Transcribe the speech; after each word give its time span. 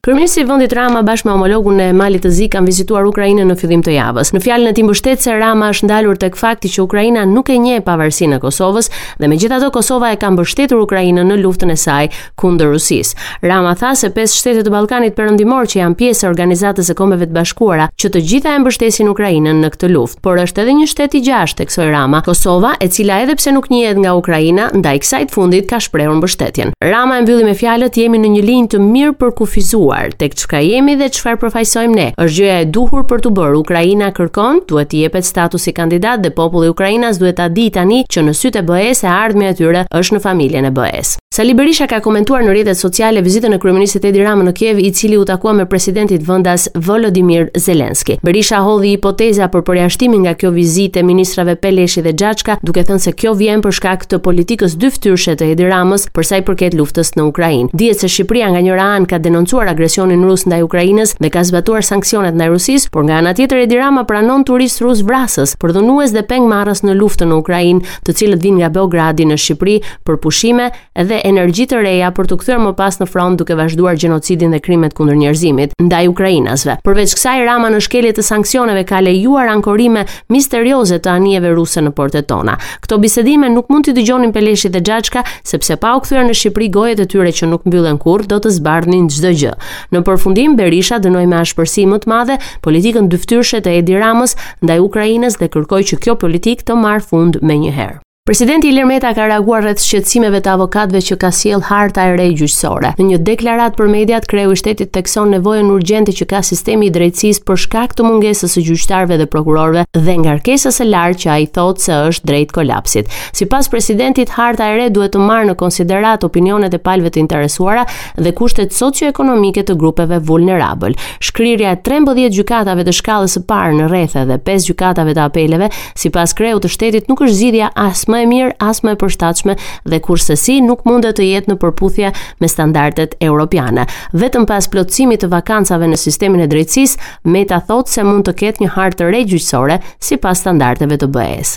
Përmirësi 0.00 0.38
i 0.40 0.44
vendit 0.48 0.72
Rama 0.72 1.02
bashkë 1.04 1.28
me 1.28 1.32
homologun 1.34 1.80
e 1.84 1.90
Malit 1.92 2.22
të 2.24 2.30
Zi 2.32 2.46
kanë 2.48 2.70
vizituar 2.70 3.04
Ukrainën 3.04 3.44
në 3.44 3.54
fillim 3.60 3.82
të 3.84 3.92
javës. 3.98 4.30
Në 4.32 4.40
fjalën 4.46 4.70
e 4.70 4.70
tij 4.78 4.84
mbështetëse 4.86 5.32
Rama 5.36 5.66
është 5.74 5.84
ndalur 5.90 6.16
tek 6.22 6.38
fakti 6.40 6.70
që 6.72 6.86
Ukraina 6.86 7.26
nuk 7.28 7.50
e 7.52 7.58
njeh 7.60 7.82
pavarësinë 7.84 8.38
e 8.38 8.40
Kosovës 8.40 8.88
dhe 9.20 9.28
megjithatë 9.28 9.68
Kosova 9.74 10.14
e 10.14 10.16
ka 10.16 10.30
mbështetur 10.32 10.80
Ukrainën 10.86 11.20
në 11.28 11.36
luftën 11.42 11.68
e 11.68 11.76
saj 11.82 12.06
kundër 12.40 12.72
Rusisë. 12.78 13.18
Rama 13.44 13.74
tha 13.76 13.90
se 14.00 14.08
pesë 14.16 14.38
shtete 14.40 14.62
të 14.64 14.72
Ballkanit 14.72 15.18
Perëndimor 15.18 15.68
që 15.68 15.80
janë 15.82 15.98
pjesë 16.00 16.24
e 16.24 16.30
Organizatës 16.30 16.88
së 16.88 16.96
Kombeve 16.96 17.28
të 17.28 17.36
Bashkuara, 17.36 17.90
që 18.00 18.12
të 18.16 18.24
gjitha 18.32 18.56
e 18.56 18.64
mbështesin 18.64 19.12
Ukrainën 19.12 19.60
në 19.66 19.72
këtë 19.76 19.92
luftë, 19.92 20.22
por 20.24 20.40
është 20.40 20.64
edhe 20.64 20.78
një 20.80 20.88
shtet 20.94 21.18
i 21.20 21.24
gjashtë 21.28 21.60
teksoi 21.66 21.90
Rama, 21.92 22.22
Kosova, 22.24 22.72
e 22.80 22.88
cila 22.88 23.20
edhe 23.26 23.36
pse 23.36 23.52
nuk 23.52 23.68
njehet 23.70 24.00
nga 24.00 24.16
Ukraina, 24.16 24.70
ndaj 24.80 25.02
kësaj 25.04 25.28
të 25.28 25.36
fundit 25.36 25.68
ka 25.70 25.76
shprehur 25.80 26.16
mbështetjen. 26.22 26.72
Rama 26.88 27.20
e 27.20 27.26
mbylli 27.28 27.50
me 27.52 27.52
fjalët, 27.60 28.00
jemi 28.00 28.22
në 28.24 28.32
një 28.38 28.42
linjë 28.48 28.72
të 28.76 28.84
mirë 28.88 29.16
për 29.20 29.34
kufizuar 29.40 29.99
parë 30.00 30.16
tek 30.20 30.34
çka 30.40 30.60
jemi 30.64 30.94
dhe 30.98 31.08
çfarë 31.12 31.38
përfaqësojmë 31.42 31.94
ne. 31.98 32.08
Është 32.16 32.36
gjëja 32.38 32.58
e 32.64 32.68
duhur 32.74 33.04
për 33.10 33.20
të 33.24 33.32
bërë. 33.36 33.56
Ukraina 33.60 34.08
kërkon, 34.16 34.62
duhet 34.70 34.90
të 34.94 35.02
jepet 35.04 35.26
statusi 35.28 35.74
kandidat 35.76 36.22
dhe 36.24 36.32
populli 36.34 36.70
i 36.70 36.74
Ukrainas 36.74 37.18
duhet 37.20 37.36
ta 37.40 37.48
di 37.56 37.66
tani 37.74 38.04
që 38.08 38.22
në 38.28 38.34
sytë 38.40 38.62
e 38.62 38.66
be 38.68 38.92
së 38.96 39.08
e 39.08 39.10
ardhmja 39.12 39.50
e 39.52 39.58
tyre 39.60 39.82
është 39.98 40.16
në 40.16 40.22
familjen 40.24 40.68
e 40.68 40.72
be 40.76 40.88
së 41.04 41.18
Sali 41.30 41.52
Berisha 41.54 41.86
ka 41.86 42.00
komentuar 42.02 42.42
në 42.42 42.50
rrjetet 42.50 42.76
sociale 42.78 43.20
vizitën 43.22 43.52
e 43.54 43.58
kryeministit 43.62 44.02
Edi 44.08 44.18
Rama 44.26 44.42
në 44.44 44.52
Kiev, 44.58 44.78
i 44.82 44.88
cili 44.92 45.14
u 45.16 45.22
takua 45.24 45.52
me 45.54 45.62
presidentin 45.70 46.18
vendas 46.26 46.64
Volodymyr 46.74 47.52
Zelensky. 47.62 48.16
Berisha 48.26 48.58
hodhi 48.66 48.90
hipoteza 48.96 49.46
për 49.52 49.62
përjashtimin 49.68 50.24
nga 50.24 50.32
kjo 50.34 50.50
vizitë 50.52 51.04
ministrave 51.06 51.54
Peleshi 51.56 52.02
dhe 52.02 52.12
Gjaçka, 52.18 52.56
duke 52.66 52.82
thënë 52.82 53.04
se 53.06 53.12
kjo 53.14 53.36
vjen 53.38 53.62
për 53.62 53.76
shkak 53.78 54.08
të 54.10 54.18
politikës 54.26 54.74
dyfytyrshe 54.82 55.36
të 55.38 55.52
Edi 55.54 55.68
Ramës 55.70 56.08
për 56.18 56.26
sa 56.28 56.40
i 56.42 56.44
përket 56.48 56.74
luftës 56.76 57.14
në 57.14 57.28
Ukrainë. 57.30 57.70
Dihet 57.78 58.02
se 58.02 58.10
Shqipëria 58.10 58.50
nga 58.52 58.64
njëra 58.66 58.88
anë 58.98 59.10
ka 59.14 59.22
denoncuar 59.22 59.70
agresionin 59.80 60.26
rus 60.28 60.42
ndaj 60.44 60.60
Ukrainës 60.64 61.14
dhe 61.22 61.30
ka 61.32 61.40
zbatuar 61.48 61.80
sanksionet 61.86 62.34
ndaj 62.36 62.50
Rusisë, 62.52 62.90
por 62.92 63.06
nga 63.08 63.16
ana 63.22 63.30
tjetër 63.34 63.62
Edi 63.64 63.78
Rama 63.80 64.02
pranon 64.04 64.42
turist 64.44 64.82
rus 64.84 65.00
vrasës, 65.08 65.54
për 65.56 65.72
dhunues 65.78 66.12
dhe 66.12 66.20
pengmarrës 66.28 66.82
në 66.84 66.96
luftën 67.00 67.30
në 67.32 67.38
Ukrainë, 67.40 67.80
të 68.04 68.12
cilët 68.18 68.42
vinë 68.44 68.58
nga 68.60 68.68
Beogradi 68.76 69.24
në 69.30 69.38
Shqipëri 69.40 69.76
për 70.04 70.18
pushime 70.20 70.66
dhe 71.08 71.20
energji 71.24 71.64
të 71.70 71.80
reja 71.80 72.10
për 72.12 72.28
të 72.34 72.38
kthyer 72.42 72.60
më 72.60 72.74
pas 72.82 73.00
në 73.00 73.08
front 73.08 73.40
duke 73.40 73.56
vazhduar 73.56 73.96
gjenocidin 73.96 74.52
dhe 74.52 74.60
krimet 74.66 74.92
kundër 74.98 75.16
njerëzimit 75.22 75.72
ndaj 75.86 76.10
ukrainasve. 76.12 76.76
Përveç 76.84 77.16
kësaj 77.16 77.44
Rama 77.48 77.72
në 77.72 77.80
shkelje 77.86 78.12
të 78.20 78.26
sanksioneve 78.28 78.84
ka 78.84 79.00
lejuar 79.00 79.48
ankorime 79.54 80.04
misterioze 80.28 81.00
të 81.00 81.14
anijeve 81.14 81.54
ruse 81.56 81.80
në 81.86 81.94
portet 81.96 82.28
tona. 82.28 82.58
Kto 82.84 83.00
bisedime 83.00 83.48
nuk 83.56 83.72
mund 83.72 83.88
t'i 83.88 83.96
dëgjonin 83.96 84.36
Peleshi 84.36 84.68
dhe 84.68 84.84
Xhaçka, 84.84 85.24
sepse 85.40 85.80
pa 85.80 85.96
u 85.96 86.04
kthyer 86.04 86.28
në 86.28 86.36
Shqipëri 86.36 86.70
gojet 86.74 87.00
e 87.00 87.08
tyre 87.08 87.32
që 87.32 87.48
nuk 87.54 87.64
mbyllen 87.64 87.96
kurrë 88.00 88.28
do 88.34 88.42
të 88.44 88.52
zbardhnin 88.60 89.08
çdo 89.08 89.30
gjë. 89.32 89.54
Në 89.94 90.00
përfundim 90.06 90.56
Berisha 90.60 90.98
dënoi 91.04 91.26
me 91.32 91.38
ashpërsi 91.40 91.84
më 91.90 92.00
të 92.04 92.10
madhe 92.12 92.38
politikën 92.66 93.10
dyftyrshe 93.14 93.62
të 93.66 93.76
Edi 93.82 93.98
Ramës 94.02 94.36
ndaj 94.66 94.78
Ukrainës 94.88 95.38
dhe 95.42 95.50
kërkoi 95.58 95.82
që 95.92 96.00
kjo 96.06 96.18
politikë 96.26 96.70
të 96.70 96.80
marrë 96.84 97.06
fund 97.12 97.40
menjëherë. 97.52 97.98
Presidenti 98.30 98.68
Ilir 98.68 98.84
Meta 98.86 99.10
ka 99.14 99.24
reaguar 99.26 99.64
rreth 99.64 99.82
shqetësimeve 99.82 100.38
të 100.44 100.52
avokatëve 100.52 101.00
që 101.02 101.14
ka 101.18 101.28
sjell 101.34 101.64
harta 101.66 102.04
e 102.06 102.10
re 102.14 102.26
gjyqësore. 102.30 102.92
Në 103.00 103.06
një 103.08 103.16
deklaratë 103.26 103.74
për 103.80 103.88
mediat, 103.90 104.28
kreu 104.30 104.52
i 104.54 104.58
shtetit 104.60 104.92
tekson 104.94 105.32
nevojën 105.34 105.66
urgjente 105.74 106.14
që 106.14 106.28
ka 106.30 106.38
sistemi 106.46 106.86
i 106.86 106.92
drejtësisë 106.94 107.42
për 107.48 107.58
shkak 107.64 107.96
të 107.98 108.06
mungesës 108.06 108.54
së 108.54 108.62
gjyqtarëve 108.68 109.16
dhe 109.20 109.26
prokurorëve 109.32 109.82
dhe 109.98 110.14
ngarkesës 110.22 110.78
së 110.78 110.86
lartë 110.86 111.20
që 111.24 111.30
ai 111.34 111.46
thotë 111.58 111.82
se 111.88 111.96
është 112.12 112.30
drejt 112.30 112.54
kolapsit. 112.54 113.10
Sipas 113.40 113.66
presidentit, 113.74 114.30
harta 114.38 114.70
e 114.70 114.78
re 114.78 114.86
duhet 114.94 115.10
të 115.16 115.24
marrë 115.26 115.50
në 115.50 115.58
konsiderat 115.64 116.28
opinionet 116.30 116.78
e 116.78 116.78
palëve 116.86 117.10
të 117.16 117.22
interesuara 117.24 117.82
dhe 118.20 118.32
kushtet 118.38 118.78
socio-ekonomike 118.78 119.66
të 119.66 119.74
grupeve 119.82 120.22
vulnerabël. 120.30 120.94
Shkrirja 121.18 121.74
e 121.74 121.80
13 121.90 122.30
gjykatave 122.38 122.86
të 122.86 122.94
shkallës 123.02 123.34
së 123.40 123.44
parë 123.50 123.82
në 123.82 123.90
rrethë 123.90 124.24
dhe 124.30 124.38
5 124.52 124.70
gjykatave 124.70 125.18
të 125.18 125.26
apeleve, 125.26 125.72
sipas 125.98 126.38
kreut 126.38 126.62
të 126.62 126.72
shtetit, 126.76 127.10
nuk 127.10 127.26
është 127.26 127.36
zgjidhja 127.42 127.74
as 127.90 128.06
e 128.22 128.26
mirë 128.30 128.54
as 128.66 128.80
më 128.84 128.94
e 128.96 129.00
përshtatshme 129.02 129.54
dhe 129.92 130.00
kurse 130.06 130.36
si 130.44 130.58
nuk 130.64 130.84
mundet 130.88 131.18
të 131.18 131.28
jetë 131.30 131.52
në 131.52 131.58
përputhje 131.62 132.12
me 132.42 132.50
standardet 132.52 133.16
europiane. 133.28 133.86
Vetëm 134.24 134.46
pas 134.50 134.70
plotësimit 134.72 135.24
të 135.24 135.32
vakancave 135.34 135.88
në 135.92 136.00
sistemin 136.06 136.46
e 136.46 136.50
drejtësisë, 136.50 137.08
Meta 137.34 137.58
thotë 137.68 137.92
se 137.94 138.04
mund 138.06 138.24
të 138.28 138.36
ketë 138.42 138.64
një 138.64 138.74
hartë 138.76 139.02
të 139.10 139.24
gjyqësore 139.34 139.80
sipas 140.10 140.42
standardeve 140.44 141.00
të 141.00 141.08
BE-s. 141.14 141.56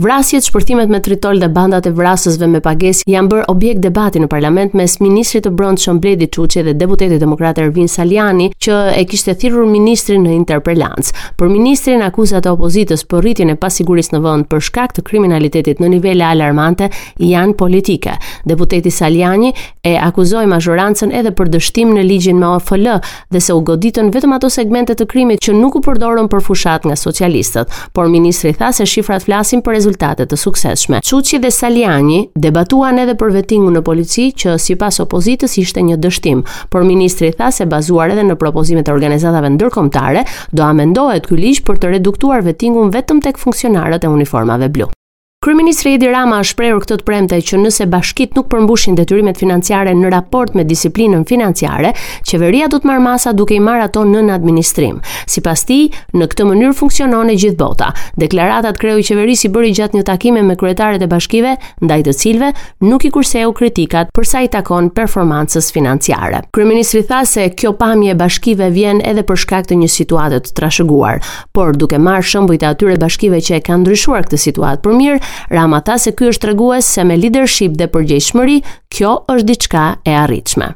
Vrasjet, 0.00 0.46
shpërthimet 0.48 0.88
me 0.88 0.96
tritol 1.04 1.42
dhe 1.42 1.48
bandat 1.52 1.84
e 1.84 1.90
vrasësve 1.92 2.46
me 2.48 2.62
pagesë 2.64 3.02
janë 3.12 3.28
bërë 3.28 3.42
objekt 3.52 3.82
debati 3.84 4.20
në 4.22 4.30
parlament 4.32 4.72
mes 4.78 4.94
ministrit 5.04 5.42
të 5.44 5.50
Brendshëm 5.58 5.98
Bledi 6.00 6.24
Çuçi 6.32 6.62
dhe 6.64 6.72
deputetit 6.80 7.20
demokrat 7.20 7.58
Ervin 7.60 7.88
Saljani, 7.92 8.46
që 8.64 8.78
e 8.96 9.02
kishte 9.10 9.34
thirrur 9.36 9.66
ministrin 9.68 10.22
në 10.24 10.32
interpelanc. 10.38 11.10
Për 11.36 11.50
ministrin 11.52 12.00
akuzat 12.06 12.48
e 12.48 12.52
opozitës 12.54 13.04
për 13.10 13.20
rritjen 13.26 13.52
e 13.52 13.56
pasigurisë 13.60 14.14
në 14.16 14.22
vend 14.24 14.48
për 14.54 14.64
shkak 14.70 14.94
të 14.96 15.04
kriminalitetit 15.10 15.84
në 15.84 15.90
nivele 15.98 16.24
alarmante 16.30 16.88
janë 17.20 17.58
politike. 17.60 18.16
Deputeti 18.48 18.88
Saljani 18.96 19.52
e 19.84 19.98
akuzoi 20.00 20.46
majorancën 20.48 21.12
edhe 21.12 21.34
për 21.36 21.52
dështim 21.58 21.92
në 21.98 22.06
ligjin 22.08 22.40
me 22.40 22.48
OFL 22.56 22.88
dhe 23.36 23.44
se 23.44 23.52
u 23.52 23.60
goditën 23.68 24.08
vetëm 24.16 24.32
ato 24.38 24.48
segmente 24.48 24.96
të 24.96 25.10
krimit 25.12 25.44
që 25.44 25.58
nuk 25.60 25.76
u 25.76 25.84
përdorën 25.90 26.32
për 26.32 26.46
fushat 26.48 26.88
nga 26.88 26.96
socialistët, 26.96 27.68
por 27.92 28.08
ministri 28.08 28.56
tha 28.56 28.72
se 28.72 28.88
shifrat 28.88 29.28
flasin 29.28 29.60
për 29.60 29.80
rezultate 29.90 30.26
të 30.30 30.36
sukseshme. 30.38 31.00
Çuçi 31.02 31.38
dhe 31.42 31.50
Saliani 31.52 32.20
debatuan 32.36 32.98
edhe 33.02 33.14
për 33.18 33.32
vettingun 33.34 33.74
në 33.76 33.82
polici 33.86 34.28
që 34.38 34.54
sipas 34.60 35.00
opozitës 35.02 35.58
ishte 35.62 35.82
një 35.82 35.96
dështim, 36.02 36.44
por 36.70 36.82
ministri 36.86 37.32
tha 37.34 37.50
se 37.52 37.66
bazuar 37.72 38.10
edhe 38.14 38.22
në 38.30 38.36
propozimet 38.38 38.88
e 38.88 38.92
organizatave 38.94 39.50
ndërkombëtare, 39.56 40.24
do 40.52 40.62
amendohet 40.68 41.26
ky 41.28 41.34
ligj 41.42 41.64
për 41.66 41.82
të 41.82 41.94
reduktuar 41.96 42.42
vettingun 42.46 42.92
vetëm 42.94 43.20
tek 43.26 43.38
funksionarët 43.38 44.04
e 44.04 44.08
uniformave 44.14 44.68
blu. 44.70 44.90
Kryeministri 45.46 45.94
Edi 45.94 46.04
Rama 46.12 46.42
ka 46.42 46.46
shprehur 46.50 46.82
këtë 46.84 46.96
premte 47.08 47.36
që 47.48 47.56
nëse 47.62 47.86
bashkitë 47.88 48.36
nuk 48.36 48.50
përmbushin 48.52 48.96
detyrimet 48.98 49.38
financiare 49.40 49.94
në 49.96 50.10
raport 50.12 50.52
me 50.58 50.66
disiplinën 50.68 51.22
financiare, 51.24 51.94
qeveria 52.28 52.66
do 52.68 52.76
të 52.82 52.90
marr 52.90 53.00
masa 53.00 53.32
duke 53.32 53.56
i 53.56 53.60
marrë 53.64 53.86
ato 53.86 54.02
nën 54.04 54.28
administrim. 54.34 54.98
Sipas 55.34 55.62
tij, 55.64 55.86
në 56.12 56.28
këtë 56.34 56.44
mënyrë 56.50 56.74
funksionon 56.76 57.32
e 57.32 57.36
gjithë 57.40 57.56
bota. 57.56 57.88
Deklaratat 58.20 58.76
kreu 58.82 58.98
i 59.00 59.06
qeverisë 59.08 59.46
i 59.48 59.52
bëri 59.54 59.70
gjatë 59.78 59.96
një 59.96 60.02
takimi 60.10 60.42
me 60.44 60.58
kryetaret 60.60 61.00
e 61.00 61.08
bashkive, 61.08 61.54
ndaj 61.80 62.02
të 62.10 62.14
cilëve 62.20 62.52
nuk 62.90 63.08
i 63.08 63.12
kurseu 63.16 63.54
kritikat 63.56 64.12
për 64.12 64.28
sa 64.34 64.44
i 64.44 64.52
takon 64.58 64.90
performancës 64.92 65.72
financiare. 65.72 66.42
Kryeministri 66.52 67.00
tha 67.08 67.22
se 67.24 67.48
kjo 67.56 67.72
pamje 67.80 68.12
e 68.12 68.18
bashkive 68.26 68.68
vjen 68.76 69.00
edhe 69.08 69.24
për 69.32 69.40
shkak 69.46 69.72
të 69.72 69.80
një 69.80 69.88
situate 69.96 70.44
të 70.44 70.54
trashëguar, 70.60 71.24
por 71.56 71.72
duke 71.80 71.96
marrë 71.96 72.28
shembujt 72.34 72.68
e 72.68 72.70
atyre 72.74 73.00
bashkive 73.00 73.40
që 73.48 73.56
e 73.62 73.64
kanë 73.70 73.86
ndryshuar 73.86 74.28
këtë 74.28 74.44
situatë 74.46 74.84
për 74.84 75.00
mirë 75.00 75.26
Rama 75.50 75.80
ta 75.84 75.98
se 75.98 76.12
ky 76.16 76.30
është 76.32 76.46
tregues 76.48 76.88
se 76.96 77.04
me 77.10 77.18
leadership 77.20 77.78
dhe 77.82 77.90
përgjegjshmëri, 77.96 78.58
kjo 78.96 79.14
është 79.36 79.50
diçka 79.54 79.88
e 80.10 80.18
arritshme. 80.26 80.72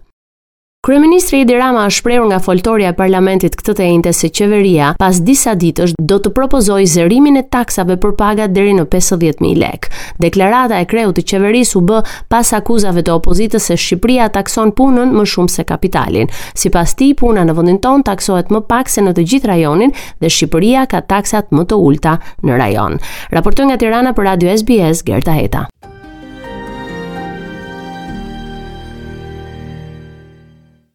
Kryeministri 0.84 1.38
Edi 1.40 1.54
Rama 1.56 1.86
është 1.88 2.00
shprehur 2.02 2.26
nga 2.28 2.38
foltorja 2.44 2.90
e 2.92 2.96
parlamentit 2.98 3.54
këtë 3.56 3.74
të 3.76 3.84
njëjtë 3.86 4.10
se 4.18 4.28
qeveria 4.36 4.90
pas 5.00 5.16
disa 5.28 5.54
ditësh 5.62 5.94
do 6.10 6.18
të 6.20 6.32
propozojë 6.36 6.90
zërimin 6.94 7.38
e 7.40 7.44
taksave 7.56 7.94
për 8.02 8.12
pagat 8.18 8.52
deri 8.52 8.74
në 8.76 8.84
50000 8.92 9.54
lekë. 9.62 10.02
Deklarata 10.20 10.76
e 10.82 10.88
kreut 10.90 11.16
të 11.16 11.24
qeverisë 11.30 11.78
u 11.80 11.84
b 11.88 12.02
pas 12.28 12.52
akuzave 12.60 13.00
të 13.06 13.14
opozitës 13.16 13.70
se 13.70 13.78
Shqipëria 13.80 14.28
takson 14.36 14.74
punën 14.76 15.16
më 15.16 15.24
shumë 15.36 15.54
se 15.56 15.64
kapitalin. 15.72 16.28
Sipas 16.52 16.92
tij 17.00 17.14
puna 17.22 17.46
në 17.48 17.56
vendin 17.62 17.80
ton 17.80 18.04
taksohet 18.04 18.52
më 18.52 18.60
pak 18.74 18.92
se 18.92 19.00
në 19.08 19.16
të 19.16 19.24
gjithë 19.32 19.54
rajonin 19.54 19.96
dhe 20.20 20.28
Shqipëria 20.36 20.84
ka 20.92 21.00
taksat 21.14 21.48
më 21.56 21.64
të 21.72 21.80
ulta 21.80 22.18
në 22.44 22.60
rajon. 22.60 23.00
Raporton 23.32 23.72
nga 23.72 23.80
Tirana 23.80 24.12
për 24.12 24.28
Radio 24.34 24.52
SBS 24.58 25.00
Gerta 25.08 25.40
Heta. 25.40 25.64